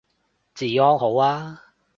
[0.55, 1.61] 治安好啊